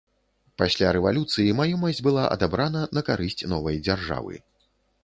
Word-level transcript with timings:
Пасля 0.61 0.93
рэвалюцыі 0.97 1.53
маёмасць 1.59 2.01
была 2.09 2.23
адабрана 2.37 2.81
на 3.01 3.05
карысць 3.13 3.47
новай 3.57 3.83
дзяржавы. 3.87 4.35